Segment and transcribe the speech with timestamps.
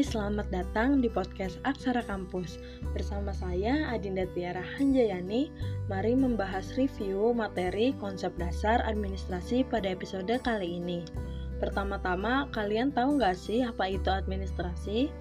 [0.00, 2.56] Selamat datang di podcast Aksara Kampus.
[2.96, 5.52] Bersama saya Adinda Tiara Hanjayani,
[5.92, 11.04] mari membahas review materi konsep dasar administrasi pada episode kali ini.
[11.60, 14.08] Pertama-tama, kalian tahu nggak sih apa itu?
[14.08, 15.12] Administrasi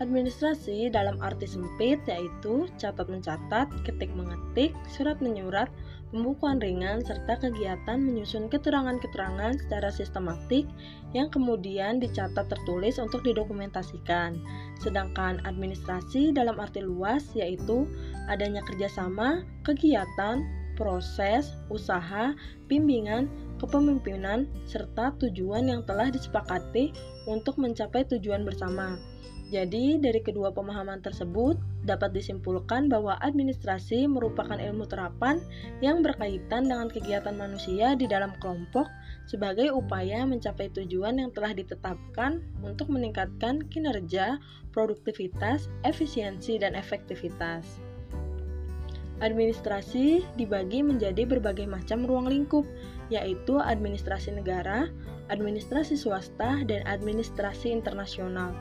[0.00, 5.70] dalam arti sempit yaitu catat mencatat, ketik mengetik, surat menyurat,
[6.14, 10.66] pembukuan ringan, serta kegiatan menyusun keterangan-keterangan secara sistematik
[11.10, 14.38] yang kemudian dicatat tertulis untuk didokumentasikan.
[14.78, 17.86] Sedangkan administrasi dalam arti luas yaitu
[18.30, 22.34] adanya kerjasama, kegiatan, proses, usaha,
[22.66, 23.30] bimbingan,
[23.64, 26.92] kepemimpinan, serta tujuan yang telah disepakati
[27.24, 29.00] untuk mencapai tujuan bersama.
[29.52, 35.38] Jadi, dari kedua pemahaman tersebut dapat disimpulkan bahwa administrasi merupakan ilmu terapan
[35.84, 38.88] yang berkaitan dengan kegiatan manusia di dalam kelompok
[39.28, 44.40] sebagai upaya mencapai tujuan yang telah ditetapkan untuk meningkatkan kinerja,
[44.72, 47.93] produktivitas, efisiensi, dan efektivitas.
[49.22, 52.66] Administrasi dibagi menjadi berbagai macam ruang lingkup,
[53.12, 54.90] yaitu administrasi negara,
[55.30, 58.56] administrasi swasta, dan administrasi internasional.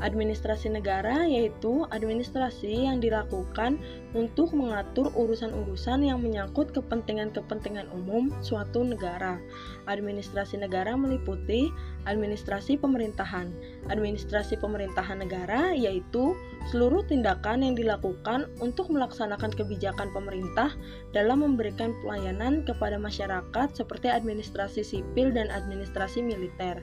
[0.00, 3.76] Administrasi negara yaitu administrasi yang dilakukan
[4.16, 9.36] untuk mengatur urusan-urusan yang menyangkut kepentingan-kepentingan umum suatu negara.
[9.84, 11.68] Administrasi negara meliputi
[12.08, 13.52] administrasi pemerintahan.
[13.92, 16.32] Administrasi pemerintahan negara yaitu
[16.72, 20.72] seluruh tindakan yang dilakukan untuk melaksanakan kebijakan pemerintah
[21.12, 26.80] dalam memberikan pelayanan kepada masyarakat seperti administrasi sipil dan administrasi militer.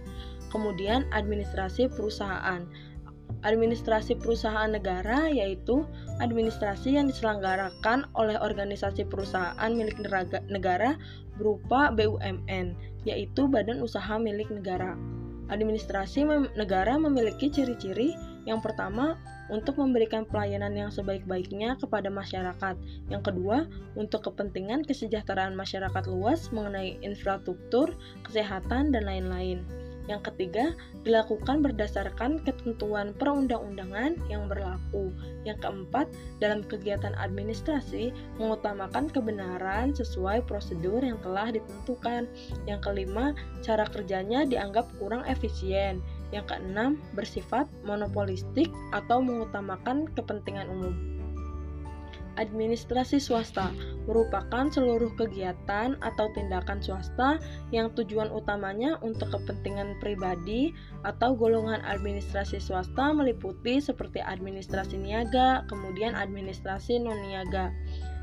[0.47, 2.63] Kemudian administrasi perusahaan
[3.47, 5.87] administrasi perusahaan negara yaitu
[6.19, 9.95] administrasi yang diselenggarakan oleh organisasi perusahaan milik
[10.51, 10.99] negara
[11.39, 12.75] berupa BUMN
[13.07, 14.99] yaitu Badan Usaha Milik Negara.
[15.47, 18.11] Administrasi mem negara memiliki ciri-ciri
[18.43, 19.15] yang pertama
[19.47, 22.75] untuk memberikan pelayanan yang sebaik-baiknya kepada masyarakat.
[23.07, 23.63] Yang kedua,
[23.95, 27.95] untuk kepentingan kesejahteraan masyarakat luas mengenai infrastruktur,
[28.27, 29.63] kesehatan, dan lain-lain.
[30.07, 30.71] Yang ketiga,
[31.03, 35.11] dilakukan berdasarkan ketentuan perundang-undangan yang berlaku.
[35.43, 36.07] Yang keempat,
[36.39, 42.23] dalam kegiatan administrasi mengutamakan kebenaran sesuai prosedur yang telah ditentukan.
[42.63, 45.99] Yang kelima, cara kerjanya dianggap kurang efisien.
[46.31, 51.16] Yang keenam, bersifat monopolistik atau mengutamakan kepentingan umum.
[52.37, 53.73] Administrasi swasta
[54.05, 57.41] merupakan seluruh kegiatan atau tindakan swasta
[57.73, 60.69] yang tujuan utamanya untuk kepentingan pribadi
[61.01, 67.73] atau golongan administrasi swasta meliputi seperti administrasi niaga, kemudian administrasi non-niaga.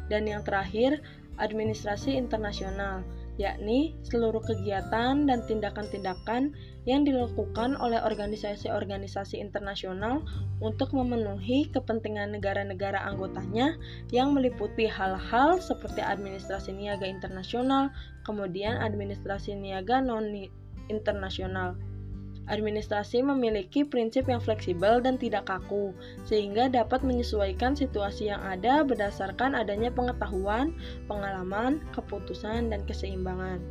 [0.06, 1.02] Dan yang terakhir,
[1.42, 3.02] administrasi internasional
[3.34, 6.54] yakni seluruh kegiatan dan tindakan-tindakan
[6.86, 10.22] yang dilakukan oleh organisasi-organisasi internasional
[10.62, 13.74] untuk memenuhi kepentingan negara-negara anggotanya
[14.14, 17.90] yang meliputi hal-hal seperti administrasi niaga internasional,
[18.22, 21.74] kemudian administrasi niaga non-internasional.
[22.44, 25.96] Administrasi memiliki prinsip yang fleksibel dan tidak kaku,
[26.28, 30.76] sehingga dapat menyesuaikan situasi yang ada berdasarkan adanya pengetahuan,
[31.08, 33.64] pengalaman, keputusan, dan keseimbangan.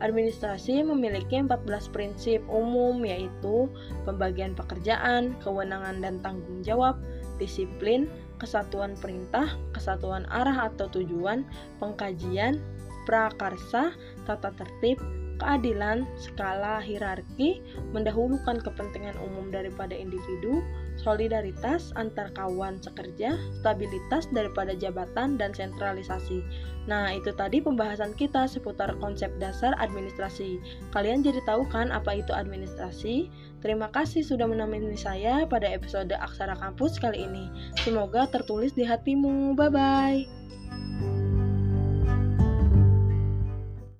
[0.00, 3.70] Administrasi memiliki 14 prinsip umum yaitu
[4.08, 6.98] pembagian pekerjaan, kewenangan dan tanggung jawab,
[7.36, 8.10] disiplin,
[8.40, 11.46] kesatuan perintah, kesatuan arah atau tujuan,
[11.78, 12.58] pengkajian,
[13.06, 13.94] prakarsa,
[14.26, 14.98] tata tertib,
[15.44, 17.60] keadilan, skala hierarki,
[17.92, 20.64] mendahulukan kepentingan umum daripada individu,
[20.96, 26.40] solidaritas antar kawan sekerja, stabilitas daripada jabatan, dan sentralisasi.
[26.88, 30.60] Nah, itu tadi pembahasan kita seputar konsep dasar administrasi.
[30.96, 33.28] Kalian jadi tahu kan apa itu administrasi?
[33.60, 37.48] Terima kasih sudah menemani saya pada episode Aksara Kampus kali ini.
[37.84, 39.56] Semoga tertulis di hatimu.
[39.56, 40.44] Bye-bye.